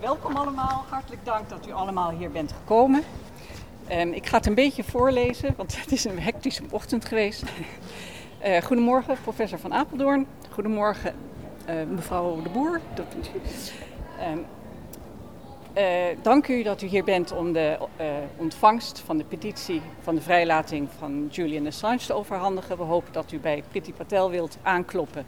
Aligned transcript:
welkom 0.00 0.36
allemaal. 0.36 0.84
Hartelijk 0.88 1.24
dank 1.24 1.48
dat 1.48 1.66
u 1.68 1.72
allemaal 1.72 2.10
hier 2.10 2.30
bent 2.30 2.52
gekomen. 2.52 3.02
Um, 3.92 4.12
ik 4.12 4.26
ga 4.26 4.36
het 4.36 4.46
een 4.46 4.54
beetje 4.54 4.84
voorlezen, 4.84 5.54
want 5.56 5.76
het 5.80 5.92
is 5.92 6.04
een 6.04 6.20
hectische 6.20 6.62
ochtend 6.70 7.04
geweest. 7.04 7.42
Uh, 8.44 8.62
goedemorgen, 8.68 9.16
professor 9.22 9.58
Van 9.58 9.74
Apeldoorn. 9.74 10.26
Goedemorgen, 10.50 11.14
uh, 11.68 11.74
mevrouw 11.88 12.42
de 12.42 12.48
Boer. 12.48 12.80
Um, 14.32 14.46
uh, 15.76 15.84
dank 16.22 16.48
u 16.48 16.62
dat 16.62 16.82
u 16.82 16.86
hier 16.86 17.04
bent 17.04 17.32
om 17.32 17.52
de 17.52 17.78
ontvangst 18.36 18.98
van 18.98 19.16
de 19.18 19.24
petitie 19.24 19.82
van 20.00 20.14
de 20.14 20.20
vrijlating 20.20 20.88
van 20.98 21.28
Julian 21.30 21.66
Assange 21.66 22.06
te 22.06 22.12
overhandigen. 22.12 22.76
We 22.76 22.82
hopen 22.82 23.12
dat 23.12 23.32
u 23.32 23.38
bij 23.38 23.62
Priti 23.68 23.92
Patel 23.92 24.30
wilt 24.30 24.58
aankloppen 24.62 25.26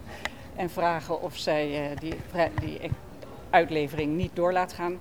en 0.57 0.71
vragen 0.71 1.23
of 1.23 1.37
zij 1.37 1.95
die, 2.01 2.15
die 2.61 2.81
uitlevering 3.51 4.17
niet 4.17 4.31
door 4.35 4.53
laat 4.53 4.73
gaan. 4.73 4.99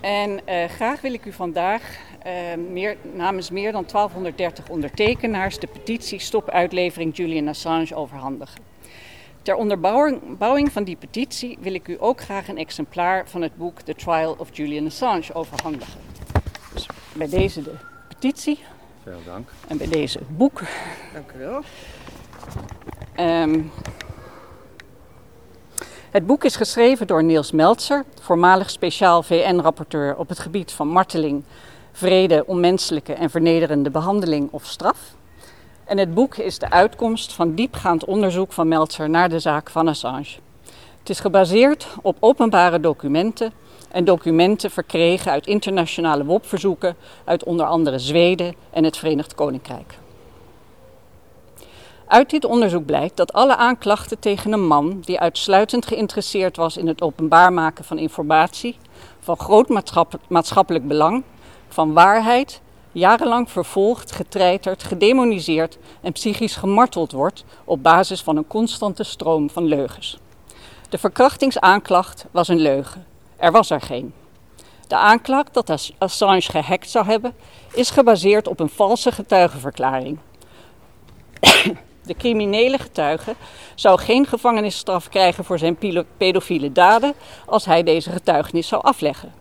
En 0.00 0.30
uh, 0.30 0.64
graag 0.64 1.00
wil 1.00 1.12
ik 1.12 1.24
u 1.24 1.32
vandaag 1.32 1.98
uh, 2.26 2.32
meer, 2.70 2.96
namens 3.14 3.50
meer 3.50 3.72
dan 3.72 3.84
1230 3.92 4.68
ondertekenaars 4.68 5.58
de 5.58 5.66
petitie 5.66 6.18
Stop 6.18 6.50
Uitlevering 6.50 7.16
Julian 7.16 7.48
Assange 7.48 7.94
overhandigen. 7.94 8.60
Ter 9.42 9.54
onderbouwing 9.54 10.72
van 10.72 10.84
die 10.84 10.96
petitie 10.96 11.58
wil 11.60 11.74
ik 11.74 11.88
u 11.88 11.96
ook 11.98 12.20
graag 12.20 12.48
een 12.48 12.58
exemplaar 12.58 13.28
van 13.28 13.42
het 13.42 13.56
boek 13.56 13.80
The 13.80 13.94
Trial 13.94 14.34
of 14.38 14.48
Julian 14.52 14.86
Assange 14.86 15.34
overhandigen. 15.34 16.00
Dus 16.72 16.86
bij 17.12 17.28
deze 17.28 17.62
de 17.62 17.74
petitie. 18.08 18.58
Veel 19.02 19.20
dank. 19.24 19.48
En 19.68 19.76
bij 19.76 19.88
deze 19.88 20.18
het 20.18 20.36
boek. 20.36 20.62
Dank 21.12 21.32
u 21.32 21.38
wel. 21.38 21.62
Um, 23.26 23.70
het 26.10 26.26
boek 26.26 26.44
is 26.44 26.56
geschreven 26.56 27.06
door 27.06 27.24
Niels 27.24 27.52
Meltzer, 27.52 28.04
voormalig 28.20 28.70
speciaal 28.70 29.22
VN-rapporteur 29.22 30.16
op 30.16 30.28
het 30.28 30.38
gebied 30.38 30.72
van 30.72 30.88
marteling, 30.88 31.42
vrede, 31.92 32.44
onmenselijke 32.46 33.12
en 33.12 33.30
vernederende 33.30 33.90
behandeling 33.90 34.48
of 34.50 34.64
straf. 34.64 34.98
En 35.84 35.98
het 35.98 36.14
boek 36.14 36.36
is 36.36 36.58
de 36.58 36.70
uitkomst 36.70 37.32
van 37.32 37.54
diepgaand 37.54 38.04
onderzoek 38.04 38.52
van 38.52 38.68
Meltzer 38.68 39.10
naar 39.10 39.28
de 39.28 39.38
zaak 39.38 39.70
van 39.70 39.88
Assange. 39.88 40.36
Het 40.98 41.10
is 41.10 41.20
gebaseerd 41.20 41.86
op 42.02 42.16
openbare 42.20 42.80
documenten 42.80 43.52
en 43.90 44.04
documenten 44.04 44.70
verkregen 44.70 45.32
uit 45.32 45.46
internationale 45.46 46.24
WOP-verzoeken 46.24 46.96
uit 47.24 47.44
onder 47.44 47.66
andere 47.66 47.98
Zweden 47.98 48.54
en 48.70 48.84
het 48.84 48.96
Verenigd 48.96 49.34
Koninkrijk. 49.34 49.98
Uit 52.08 52.30
dit 52.30 52.44
onderzoek 52.44 52.86
blijkt 52.86 53.16
dat 53.16 53.32
alle 53.32 53.56
aanklachten 53.56 54.18
tegen 54.18 54.52
een 54.52 54.66
man 54.66 55.00
die 55.04 55.20
uitsluitend 55.20 55.86
geïnteresseerd 55.86 56.56
was 56.56 56.76
in 56.76 56.86
het 56.86 57.02
openbaar 57.02 57.52
maken 57.52 57.84
van 57.84 57.98
informatie, 57.98 58.76
van 59.20 59.38
groot 59.38 59.68
maatschappelijk 60.28 60.88
belang, 60.88 61.24
van 61.68 61.92
waarheid, 61.92 62.60
jarenlang 62.92 63.50
vervolgd, 63.50 64.12
getreiterd, 64.12 64.82
gedemoniseerd 64.82 65.78
en 66.00 66.12
psychisch 66.12 66.56
gemarteld 66.56 67.12
wordt 67.12 67.44
op 67.64 67.82
basis 67.82 68.22
van 68.22 68.36
een 68.36 68.46
constante 68.46 69.02
stroom 69.02 69.50
van 69.50 69.64
leugens. 69.64 70.18
De 70.88 70.98
verkrachtingsaanklacht 70.98 72.26
was 72.30 72.48
een 72.48 72.60
leugen. 72.60 73.06
Er 73.36 73.52
was 73.52 73.70
er 73.70 73.80
geen. 73.80 74.14
De 74.86 74.96
aanklacht 74.96 75.54
dat 75.54 75.92
Assange 75.98 76.40
gehackt 76.40 76.90
zou 76.90 77.06
hebben, 77.06 77.34
is 77.72 77.90
gebaseerd 77.90 78.48
op 78.48 78.60
een 78.60 78.68
valse 78.68 79.12
getuigenverklaring. 79.12 80.18
De 82.08 82.14
criminele 82.14 82.78
getuige 82.78 83.34
zou 83.74 83.98
geen 84.00 84.26
gevangenisstraf 84.26 85.08
krijgen 85.08 85.44
voor 85.44 85.58
zijn 85.58 85.78
pedofiele 86.16 86.72
daden 86.72 87.14
als 87.46 87.64
hij 87.64 87.82
deze 87.82 88.10
getuigenis 88.10 88.68
zou 88.68 88.82
afleggen. 88.82 89.32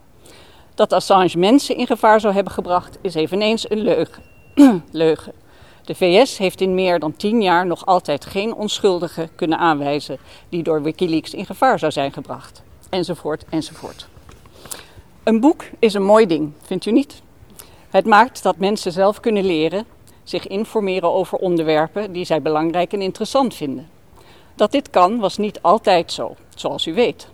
Dat 0.76 0.94
Assange 0.94 1.38
mensen 1.38 1.78
in 1.78 1.88
gevaar 1.88 2.20
zou 2.20 2.34
hebben 2.34 2.54
gebracht 2.54 2.98
is 3.02 3.16
eveneens 3.16 3.70
een 3.70 3.82
leugen. 3.82 4.24
leugen. 4.92 5.34
De 5.84 5.96
VS 5.96 6.38
heeft 6.38 6.62
in 6.62 6.76
meer 6.76 7.00
dan 7.00 7.16
tien 7.16 7.42
jaar 7.42 7.66
nog 7.66 7.86
altijd 7.86 8.26
geen 8.26 8.54
onschuldige 8.54 9.30
kunnen 9.36 9.58
aanwijzen 9.58 10.18
die 10.50 10.64
door 10.64 10.82
Wikileaks 10.82 11.34
in 11.34 11.46
gevaar 11.46 11.80
zou 11.80 11.92
zijn 11.92 12.14
gebracht. 12.14 12.64
Enzovoort, 12.90 13.46
enzovoort. 13.50 14.08
Een 15.24 15.40
boek 15.40 15.64
is 15.80 15.94
een 15.94 16.04
mooi 16.04 16.26
ding, 16.26 16.54
vindt 16.62 16.86
u 16.86 16.92
niet? 16.92 17.22
Het 17.90 18.06
maakt 18.06 18.44
dat 18.44 18.58
mensen 18.58 18.92
zelf 18.92 19.20
kunnen 19.20 19.46
leren 19.46 19.86
zich 20.30 20.48
informeren 20.48 21.12
over 21.12 21.38
onderwerpen 21.38 22.12
die 22.12 22.26
zij 22.26 22.42
belangrijk 22.42 22.94
en 22.94 23.02
interessant 23.02 23.56
vinden. 23.56 23.90
Dat 24.56 24.72
dit 24.72 24.90
kan 24.90 25.20
was 25.20 25.38
niet 25.38 25.62
altijd 25.62 26.12
zo, 26.12 26.36
zoals 26.56 26.86
u 26.86 26.94
weet. 26.94 27.28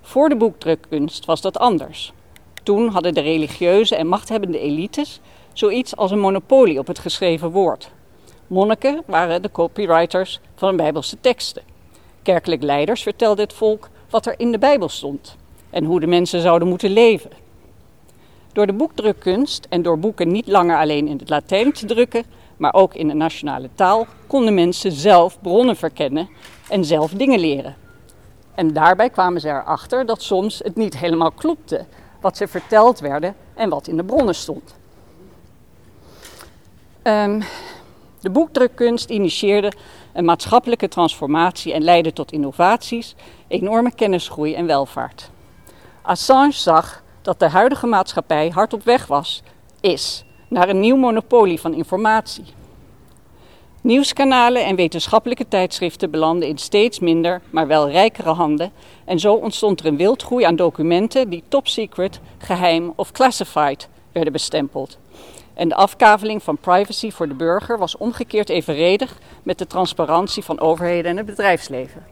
Voor 0.00 0.28
de 0.28 0.36
boekdrukkunst 0.36 1.24
was 1.24 1.40
dat 1.40 1.58
anders. 1.58 2.12
Toen 2.62 2.88
hadden 2.88 3.14
de 3.14 3.20
religieuze 3.20 3.96
en 3.96 4.06
machthebbende 4.06 4.58
elites 4.58 5.20
zoiets 5.52 5.96
als 5.96 6.10
een 6.10 6.18
monopolie 6.18 6.78
op 6.78 6.86
het 6.86 6.98
geschreven 6.98 7.50
woord. 7.50 7.90
Monniken 8.46 9.02
waren 9.06 9.42
de 9.42 9.50
copywriters 9.50 10.40
van 10.54 10.76
Bijbelse 10.76 11.20
teksten. 11.20 11.62
Kerkelijk 12.22 12.62
leiders 12.62 13.02
vertelden 13.02 13.44
het 13.44 13.52
volk 13.52 13.88
wat 14.10 14.26
er 14.26 14.34
in 14.36 14.52
de 14.52 14.58
Bijbel 14.58 14.88
stond 14.88 15.36
en 15.70 15.84
hoe 15.84 16.00
de 16.00 16.06
mensen 16.06 16.40
zouden 16.40 16.68
moeten 16.68 16.90
leven. 16.90 17.30
Door 18.56 18.66
de 18.66 18.72
boekdrukkunst 18.72 19.66
en 19.68 19.82
door 19.82 19.98
boeken 19.98 20.28
niet 20.28 20.46
langer 20.46 20.78
alleen 20.78 21.08
in 21.08 21.18
het 21.18 21.28
Latijn 21.28 21.72
te 21.72 21.86
drukken, 21.86 22.24
maar 22.56 22.74
ook 22.74 22.94
in 22.94 23.08
de 23.08 23.14
nationale 23.14 23.68
taal, 23.74 24.06
konden 24.26 24.54
mensen 24.54 24.92
zelf 24.92 25.40
bronnen 25.40 25.76
verkennen 25.76 26.28
en 26.68 26.84
zelf 26.84 27.10
dingen 27.10 27.38
leren. 27.38 27.76
En 28.54 28.72
daarbij 28.72 29.10
kwamen 29.10 29.40
ze 29.40 29.48
erachter 29.48 30.06
dat 30.06 30.22
soms 30.22 30.58
het 30.58 30.76
niet 30.76 30.98
helemaal 30.98 31.30
klopte 31.30 31.84
wat 32.20 32.36
ze 32.36 32.48
verteld 32.48 33.00
werden 33.00 33.34
en 33.54 33.68
wat 33.68 33.88
in 33.88 33.96
de 33.96 34.04
bronnen 34.04 34.34
stond. 34.34 34.74
Um, 37.02 37.42
de 38.20 38.30
boekdrukkunst 38.30 39.10
initieerde 39.10 39.72
een 40.12 40.24
maatschappelijke 40.24 40.88
transformatie 40.88 41.72
en 41.72 41.82
leidde 41.82 42.12
tot 42.12 42.32
innovaties, 42.32 43.14
enorme 43.48 43.94
kennisgroei 43.94 44.54
en 44.54 44.66
welvaart. 44.66 45.30
Assange 46.02 46.52
zag 46.52 47.04
dat 47.26 47.38
de 47.38 47.48
huidige 47.48 47.86
maatschappij 47.86 48.48
hard 48.48 48.72
op 48.72 48.84
weg 48.84 49.06
was, 49.06 49.42
is 49.80 50.24
naar 50.48 50.68
een 50.68 50.80
nieuw 50.80 50.96
monopolie 50.96 51.60
van 51.60 51.74
informatie. 51.74 52.44
Nieuwskanalen 53.80 54.64
en 54.64 54.76
wetenschappelijke 54.76 55.48
tijdschriften 55.48 56.10
belanden 56.10 56.48
in 56.48 56.58
steeds 56.58 56.98
minder, 56.98 57.40
maar 57.50 57.66
wel 57.66 57.90
rijkere 57.90 58.30
handen. 58.30 58.72
En 59.04 59.18
zo 59.18 59.34
ontstond 59.34 59.80
er 59.80 59.86
een 59.86 59.96
wildgroei 59.96 60.44
aan 60.44 60.56
documenten 60.56 61.28
die 61.28 61.42
top 61.48 61.68
secret, 61.68 62.20
geheim 62.38 62.92
of 62.96 63.12
classified 63.12 63.88
werden 64.12 64.32
bestempeld. 64.32 64.98
En 65.54 65.68
de 65.68 65.74
afkaveling 65.74 66.42
van 66.42 66.58
privacy 66.58 67.10
voor 67.10 67.28
de 67.28 67.34
burger 67.34 67.78
was 67.78 67.96
omgekeerd 67.96 68.48
evenredig 68.48 69.18
met 69.42 69.58
de 69.58 69.66
transparantie 69.66 70.42
van 70.42 70.60
overheden 70.60 71.10
en 71.10 71.16
het 71.16 71.26
bedrijfsleven. 71.26 72.06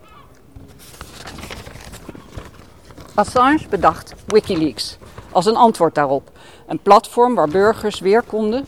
Assange 3.14 3.68
bedacht 3.70 4.14
Wikileaks 4.26 4.98
als 5.34 5.46
een 5.46 5.56
antwoord 5.56 5.94
daarop. 5.94 6.30
Een 6.66 6.78
platform 6.78 7.34
waar 7.34 7.48
burgers 7.48 8.00
weer, 8.00 8.22
konden, 8.22 8.66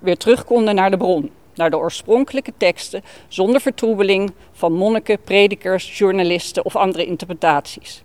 weer 0.00 0.16
terug 0.16 0.44
konden 0.44 0.74
naar 0.74 0.90
de 0.90 0.96
bron, 0.96 1.30
naar 1.54 1.70
de 1.70 1.78
oorspronkelijke 1.78 2.52
teksten, 2.56 3.02
zonder 3.28 3.60
vertroebeling 3.60 4.32
van 4.52 4.72
monniken, 4.72 5.18
predikers, 5.24 5.98
journalisten 5.98 6.64
of 6.64 6.76
andere 6.76 7.06
interpretaties. 7.06 8.02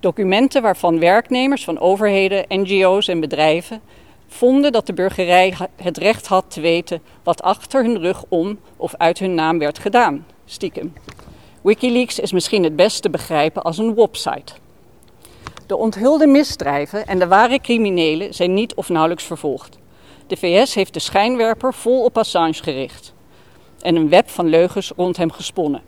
Documenten 0.00 0.62
waarvan 0.62 0.98
werknemers 0.98 1.64
van 1.64 1.78
overheden, 1.78 2.44
NGO's 2.48 3.08
en 3.08 3.20
bedrijven 3.20 3.80
vonden 4.28 4.72
dat 4.72 4.86
de 4.86 4.92
burgerij 4.92 5.54
het 5.76 5.96
recht 5.96 6.26
had 6.26 6.44
te 6.48 6.60
weten 6.60 7.02
wat 7.22 7.42
achter 7.42 7.84
hun 7.84 7.98
rug 7.98 8.24
om 8.28 8.58
of 8.76 8.94
uit 8.98 9.18
hun 9.18 9.34
naam 9.34 9.58
werd 9.58 9.78
gedaan, 9.78 10.26
stiekem. 10.44 10.92
Wikileaks 11.62 12.18
is 12.18 12.32
misschien 12.32 12.62
het 12.64 12.76
best 12.76 13.02
te 13.02 13.10
begrijpen 13.10 13.62
als 13.62 13.78
een 13.78 13.94
website. 13.94 14.52
De 15.66 15.76
onthulde 15.76 16.26
misdrijven 16.26 17.06
en 17.06 17.18
de 17.18 17.26
ware 17.26 17.60
criminelen 17.60 18.34
zijn 18.34 18.54
niet 18.54 18.74
of 18.74 18.88
nauwelijks 18.88 19.24
vervolgd. 19.24 19.78
De 20.26 20.36
VS 20.36 20.74
heeft 20.74 20.94
de 20.94 21.00
schijnwerper 21.00 21.74
vol 21.74 22.04
op 22.04 22.18
Assange 22.18 22.62
gericht 22.62 23.14
en 23.80 23.96
een 23.96 24.08
web 24.08 24.28
van 24.28 24.46
leugens 24.46 24.92
rond 24.96 25.16
hem 25.16 25.30
gesponnen. 25.30 25.82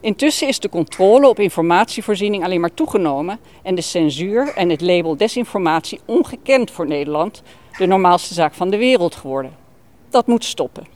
Intussen 0.00 0.48
is 0.48 0.60
de 0.60 0.68
controle 0.68 1.28
op 1.28 1.38
informatievoorziening 1.38 2.44
alleen 2.44 2.60
maar 2.60 2.74
toegenomen 2.74 3.38
en 3.62 3.74
de 3.74 3.80
censuur 3.80 4.52
en 4.54 4.68
het 4.68 4.80
label 4.80 5.16
desinformatie 5.16 6.00
ongekend 6.04 6.70
voor 6.70 6.86
Nederland 6.86 7.42
de 7.78 7.86
normaalste 7.86 8.34
zaak 8.34 8.54
van 8.54 8.70
de 8.70 8.76
wereld 8.76 9.14
geworden. 9.14 9.56
Dat 10.10 10.26
moet 10.26 10.44
stoppen. 10.44 10.95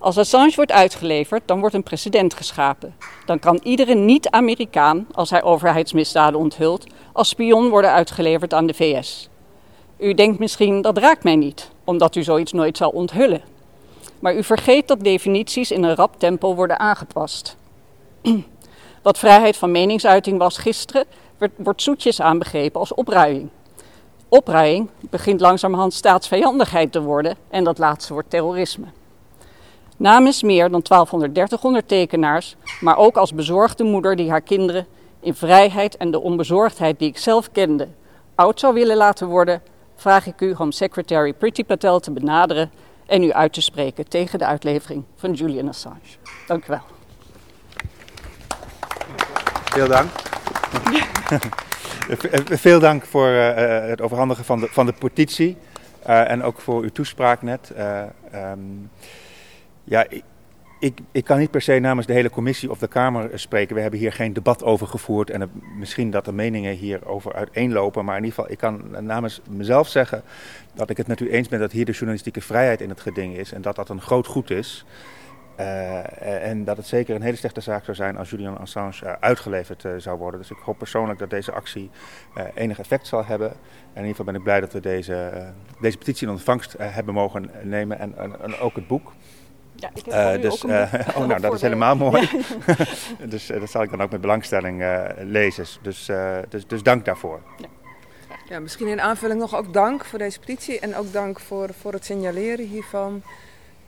Als 0.00 0.18
Assange 0.18 0.52
wordt 0.56 0.72
uitgeleverd, 0.72 1.42
dan 1.46 1.60
wordt 1.60 1.74
een 1.74 1.82
precedent 1.82 2.34
geschapen. 2.34 2.94
Dan 3.26 3.38
kan 3.38 3.60
iedere 3.62 3.94
niet-Amerikaan, 3.94 5.06
als 5.12 5.30
hij 5.30 5.42
overheidsmisdaden 5.42 6.40
onthult, 6.40 6.86
als 7.12 7.28
spion 7.28 7.68
worden 7.68 7.92
uitgeleverd 7.92 8.54
aan 8.54 8.66
de 8.66 8.74
VS. 8.74 9.28
U 9.96 10.14
denkt 10.14 10.38
misschien 10.38 10.82
dat 10.82 10.98
raakt 10.98 11.24
mij 11.24 11.36
niet, 11.36 11.70
omdat 11.84 12.14
u 12.14 12.22
zoiets 12.22 12.52
nooit 12.52 12.76
zal 12.76 12.90
onthullen. 12.90 13.42
Maar 14.18 14.36
u 14.36 14.44
vergeet 14.44 14.88
dat 14.88 15.00
definities 15.00 15.70
in 15.70 15.82
een 15.82 15.94
rap 15.94 16.18
tempo 16.18 16.54
worden 16.54 16.78
aangepast. 16.78 17.56
Wat 19.02 19.18
vrijheid 19.18 19.56
van 19.56 19.70
meningsuiting 19.70 20.38
was 20.38 20.58
gisteren, 20.58 21.04
wordt 21.56 21.82
zoetjes 21.82 22.20
aanbegrepen 22.20 22.80
als 22.80 22.94
opruiing. 22.94 23.48
Opruiing 24.28 24.88
begint 25.00 25.40
langzamerhand 25.40 25.94
staatsvijandigheid 25.94 26.92
te 26.92 27.02
worden 27.02 27.36
en 27.48 27.64
dat 27.64 27.78
laatste 27.78 28.12
wordt 28.12 28.30
terrorisme. 28.30 28.86
Namens 29.98 30.42
meer 30.42 30.70
dan 30.70 30.80
1230 30.82 31.64
ondertekenaars, 31.64 32.56
maar 32.80 32.96
ook 32.96 33.16
als 33.16 33.34
bezorgde 33.34 33.84
moeder 33.84 34.16
die 34.16 34.30
haar 34.30 34.40
kinderen 34.40 34.86
in 35.20 35.34
vrijheid 35.34 35.96
en 35.96 36.10
de 36.10 36.20
onbezorgdheid 36.20 36.98
die 36.98 37.08
ik 37.08 37.18
zelf 37.18 37.52
kende 37.52 37.88
oud 38.34 38.60
zou 38.60 38.74
willen 38.74 38.96
laten 38.96 39.26
worden, 39.26 39.62
vraag 39.96 40.26
ik 40.26 40.40
u 40.40 40.54
Home 40.54 40.72
Secretary 40.72 41.32
Priti 41.32 41.64
Patel 41.64 42.00
te 42.00 42.10
benaderen 42.10 42.70
en 43.06 43.22
u 43.22 43.32
uit 43.32 43.52
te 43.52 43.60
spreken 43.60 44.08
tegen 44.08 44.38
de 44.38 44.46
uitlevering 44.46 45.04
van 45.16 45.32
Julian 45.32 45.68
Assange. 45.68 46.16
Dank 46.46 46.64
u 46.64 46.66
wel. 46.68 46.82
Veel 49.64 49.88
dank. 49.88 50.10
Veel 52.66 52.80
dank 52.80 53.04
voor 53.04 53.28
uh, 53.28 53.54
het 53.88 54.00
overhandigen 54.00 54.44
van 54.44 54.60
de, 54.60 54.68
van 54.70 54.86
de 54.86 54.92
petitie 54.92 55.56
uh, 56.06 56.30
en 56.30 56.42
ook 56.42 56.60
voor 56.60 56.82
uw 56.82 56.90
toespraak 56.90 57.42
net. 57.42 57.72
Uh, 57.76 58.02
um, 58.34 58.90
ja, 59.88 60.06
ik, 60.80 61.00
ik, 61.12 61.24
kan 61.24 61.38
niet 61.38 61.50
per 61.50 61.62
se 61.62 61.78
namens 61.78 62.06
de 62.06 62.12
hele 62.12 62.30
commissie 62.30 62.70
of 62.70 62.78
de 62.78 62.88
Kamer 62.88 63.38
spreken. 63.38 63.74
We 63.74 63.80
hebben 63.80 64.00
hier 64.00 64.12
geen 64.12 64.32
debat 64.32 64.64
over 64.64 64.86
gevoerd 64.86 65.30
en 65.30 65.50
misschien 65.78 66.10
dat 66.10 66.24
de 66.24 66.32
meningen 66.32 66.74
hierover 66.74 67.34
uiteenlopen. 67.34 68.04
Maar 68.04 68.16
in 68.16 68.24
ieder 68.24 68.38
geval, 68.38 68.52
ik 68.52 68.58
kan 68.58 69.04
namens 69.06 69.40
mezelf 69.50 69.88
zeggen 69.88 70.22
dat 70.74 70.90
ik 70.90 70.96
het 70.96 71.06
met 71.06 71.20
u 71.20 71.30
eens 71.30 71.48
ben 71.48 71.58
dat 71.58 71.72
hier 71.72 71.84
de 71.84 71.92
journalistieke 71.92 72.40
vrijheid 72.40 72.80
in 72.80 72.88
het 72.88 73.00
geding 73.00 73.36
is 73.36 73.52
en 73.52 73.62
dat 73.62 73.76
dat 73.76 73.88
een 73.88 74.00
groot 74.00 74.26
goed 74.26 74.50
is. 74.50 74.84
Uh, 75.60 76.48
en 76.48 76.64
dat 76.64 76.76
het 76.76 76.86
zeker 76.86 77.14
een 77.14 77.22
hele 77.22 77.36
slechte 77.36 77.60
zaak 77.60 77.84
zou 77.84 77.96
zijn 77.96 78.16
als 78.16 78.30
Julian 78.30 78.58
Assange 78.58 79.04
uh, 79.04 79.12
uitgeleverd 79.20 79.84
zou 79.96 80.18
worden. 80.18 80.40
Dus 80.40 80.50
ik 80.50 80.56
hoop 80.56 80.78
persoonlijk 80.78 81.18
dat 81.18 81.30
deze 81.30 81.52
actie 81.52 81.90
enig 82.54 82.78
effect 82.78 83.06
zal 83.06 83.24
hebben. 83.24 83.50
En 83.50 83.56
in 83.94 83.94
ieder 83.94 84.08
geval 84.08 84.24
ben 84.24 84.34
ik 84.34 84.42
blij 84.42 84.60
dat 84.60 84.72
we 84.72 84.80
deze, 84.80 85.46
deze 85.80 85.98
petitie 85.98 86.26
in 86.26 86.32
ontvangst 86.32 86.74
hebben 86.78 87.14
mogen 87.14 87.50
nemen 87.62 87.98
en, 87.98 88.18
en, 88.18 88.40
en 88.40 88.58
ook 88.58 88.74
het 88.74 88.86
boek. 88.86 89.12
Ja, 89.80 89.90
ik 89.94 90.04
heb 90.04 90.42
dus, 90.42 90.64
oh, 91.16 91.26
nou, 91.26 91.40
dat 91.40 91.54
is 91.54 91.60
helemaal 91.60 91.96
mooi. 92.06 92.28
dus 93.28 93.46
dat 93.46 93.70
zal 93.70 93.82
ik 93.82 93.90
dan 93.90 94.02
ook 94.02 94.10
met 94.10 94.20
belangstelling 94.20 94.84
lezen. 95.18 95.66
Dus, 95.82 96.10
dus, 96.48 96.66
dus 96.66 96.82
dank 96.82 97.04
daarvoor. 97.04 97.40
Ja. 97.58 97.66
ja, 98.48 98.60
misschien 98.60 98.86
in 98.86 99.00
aanvulling 99.00 99.40
nog 99.40 99.56
ook 99.56 99.72
dank 99.72 100.04
voor 100.04 100.18
deze 100.18 100.38
petitie 100.38 100.78
en 100.78 100.96
ook 100.96 101.12
dank 101.12 101.40
voor, 101.40 101.68
voor 101.80 101.92
het 101.92 102.04
signaleren 102.04 102.66
hiervan. 102.66 103.22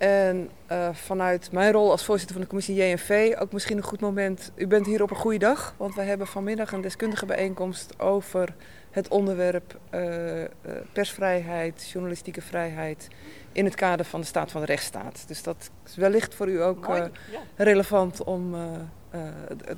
En 0.01 0.51
uh, 0.73 0.89
vanuit 0.93 1.53
mijn 1.53 1.73
rol 1.73 1.91
als 1.91 2.05
voorzitter 2.05 2.37
van 2.37 2.45
de 2.45 2.51
commissie 2.51 2.75
JNV 2.75 3.35
ook 3.39 3.53
misschien 3.53 3.77
een 3.77 3.83
goed 3.83 4.01
moment. 4.01 4.53
U 4.55 4.67
bent 4.67 4.87
hier 4.87 5.03
op 5.03 5.11
een 5.11 5.17
goede 5.17 5.39
dag, 5.39 5.75
want 5.77 5.95
we 5.95 6.03
hebben 6.03 6.27
vanmiddag 6.27 6.73
een 6.73 6.81
deskundige 6.81 7.27
bijeenkomst 7.27 8.01
over 8.01 8.55
het 8.91 9.09
onderwerp 9.09 9.79
uh, 9.95 10.41
uh, 10.41 10.47
persvrijheid, 10.93 11.89
journalistieke 11.93 12.43
vrijheid 12.43 13.09
in 13.53 13.65
het 13.65 13.75
kader 13.75 14.07
van 14.07 14.21
de 14.21 14.27
staat 14.27 14.51
van 14.51 14.61
de 14.61 14.67
rechtsstaat. 14.67 15.25
Dus 15.27 15.43
dat 15.43 15.71
is 15.87 15.97
wellicht 15.97 16.35
voor 16.35 16.49
u 16.49 16.63
ook 16.63 16.87
ja. 16.87 17.11
relevant 17.57 18.25
om 18.25 18.55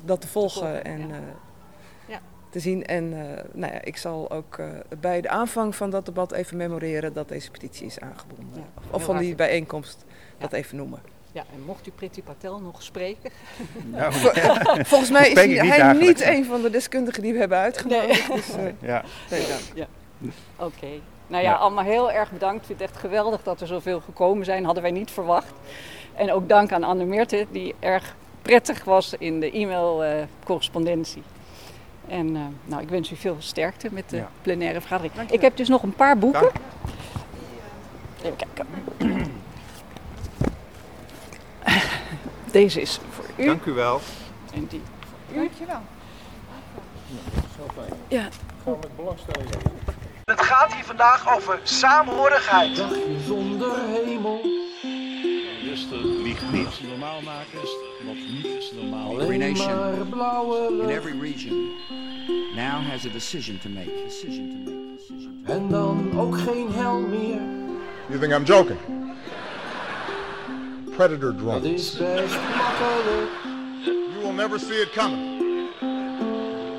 dat 0.05 0.21
te 0.21 0.27
volgen 0.27 0.83
en 0.83 1.07
ja. 1.07 1.19
Ja. 2.07 2.21
te 2.49 2.59
zien. 2.59 2.85
En 2.85 3.09
nou 3.51 3.73
ja, 3.73 3.81
ik 3.81 3.97
zal 3.97 4.31
ook 4.31 4.59
bij 4.99 5.21
de 5.21 5.29
aanvang 5.29 5.75
van 5.75 5.89
dat 5.89 6.05
debat 6.05 6.31
even 6.31 6.57
memoreren 6.57 7.13
dat 7.13 7.27
deze 7.27 7.51
petitie 7.51 7.85
is 7.85 7.99
aangebonden. 7.99 8.65
of 8.91 9.03
van 9.03 9.17
die 9.17 9.35
bijeenkomst 9.35 10.05
dat 10.37 10.53
even 10.53 10.77
noemen. 10.77 11.12
Ja, 11.33 11.43
en 11.53 11.63
mocht 11.65 11.87
u 11.87 11.91
Priti 11.91 12.23
Patel 12.23 12.59
nog 12.59 12.83
spreken? 12.83 13.31
Nou, 13.91 14.13
Volgens 14.91 15.09
mij 15.09 15.29
is 15.29 15.33
hij, 15.33 15.47
niet, 15.47 15.75
hij 15.75 15.93
niet 15.93 16.21
een 16.21 16.45
van 16.45 16.61
de 16.61 16.69
deskundigen 16.69 17.21
die 17.21 17.33
we 17.33 17.39
hebben 17.39 17.57
uitgenodigd. 17.57 18.27
Nee. 18.27 18.37
Dus, 18.37 18.49
uh, 18.57 18.63
ja. 18.89 19.03
ja. 19.73 19.87
Oké. 20.55 20.75
Okay. 20.75 21.01
Nou 21.27 21.43
ja, 21.43 21.49
ja, 21.49 21.55
allemaal 21.55 21.83
heel 21.83 22.11
erg 22.11 22.31
bedankt. 22.31 22.59
Ik 22.59 22.65
vind 22.65 22.79
het 22.79 22.89
echt 22.89 22.99
geweldig 22.99 23.43
dat 23.43 23.61
er 23.61 23.67
zoveel 23.67 23.99
gekomen 23.99 24.45
zijn. 24.45 24.65
Hadden 24.65 24.83
wij 24.83 24.91
niet 24.91 25.11
verwacht. 25.11 25.53
En 26.15 26.31
ook 26.31 26.49
dank 26.49 26.71
aan 26.71 26.83
Anne 26.83 27.05
Meerte, 27.05 27.47
die 27.51 27.75
erg 27.79 28.15
prettig 28.41 28.83
was 28.83 29.13
in 29.17 29.39
de 29.39 29.51
e-mail-correspondentie. 29.51 31.23
Uh, 32.07 32.15
en 32.17 32.35
uh, 32.35 32.41
nou, 32.65 32.81
ik 32.81 32.89
wens 32.89 33.11
u 33.11 33.15
veel 33.15 33.35
sterkte 33.39 33.87
met 33.91 34.09
de 34.09 34.17
ja. 34.17 34.29
plenaire 34.41 34.79
vergadering. 34.81 35.31
Ik 35.31 35.41
heb 35.41 35.57
dus 35.57 35.67
nog 35.67 35.83
een 35.83 35.95
paar 35.95 36.17
boeken. 36.17 36.41
Dank. 36.41 36.55
Even 38.23 38.35
kijken. 38.35 39.32
Deze 42.53 42.81
is 42.81 42.99
voor 43.09 43.25
u. 43.37 43.45
Dank 43.45 43.65
u 43.65 43.71
wel. 43.71 44.01
En 44.53 44.67
die 44.69 44.81
voor 44.99 45.35
u. 45.35 45.39
Dankjewel. 45.39 45.81
Ja, 47.07 47.41
zo 47.57 47.73
fijn. 47.75 47.99
Ja. 48.07 48.29
Gaan 48.63 48.77
met 48.79 48.95
belangstelling 48.95 49.49
Het 50.23 50.41
gaat 50.41 50.73
hier 50.73 50.83
vandaag 50.83 51.35
over 51.35 51.59
saamhorigheid. 51.63 52.75
Dagje 52.75 53.19
zonder 53.25 53.71
hemel. 53.87 54.41
Rustig, 55.63 56.03
lieg 56.03 56.51
niet. 56.51 56.81
Normaal 56.89 57.21
maken 57.21 57.61
is 57.61 57.75
wat 58.05 58.15
niet 58.15 58.45
is 58.45 58.71
normaal. 58.81 59.21
Every 59.21 59.37
nation 59.37 60.81
in 60.81 60.89
every 60.89 61.19
region 61.19 61.71
now 62.55 62.81
has 62.89 63.05
a 63.05 63.09
decision 63.09 63.59
to 63.59 63.69
make. 63.69 63.89
Decision 64.05 64.49
to 64.49 64.71
make. 64.71 64.95
Decision 64.97 65.43
to 65.45 65.53
make. 65.53 65.59
En 65.59 65.69
dan 65.69 66.19
ook 66.19 66.37
geen 66.37 66.71
hel 66.71 66.99
meer. 66.99 67.41
You 68.07 68.19
think 68.19 68.33
I'm 68.33 68.43
joking? 68.43 69.02
Predator 70.95 71.31
drones. 71.31 71.99
You 71.99 72.19
will 74.21 74.33
never 74.33 74.59
see 74.59 74.81
it 74.81 74.93
coming. 74.93 75.71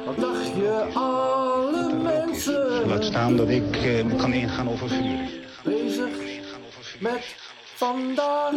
Wat 0.06 0.16
dacht 0.16 0.46
je 0.56 0.90
alle 0.94 1.92
mensen? 1.92 2.86
Laat 2.86 3.04
staan 3.04 3.36
dat 3.36 3.48
ik 3.48 3.84
uh, 3.84 4.16
kan 4.16 4.32
ingaan 4.32 4.68
over 4.68 4.88
vuur. 4.88 5.28
Bezig 5.64 6.08
met 6.98 7.34
vandaag. 7.74 8.52